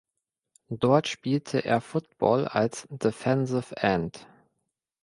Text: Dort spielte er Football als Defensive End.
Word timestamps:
Dort 0.71 1.07
spielte 1.07 1.63
er 1.63 1.79
Football 1.79 2.45
als 2.47 2.87
Defensive 2.89 3.77
End. 3.77 4.25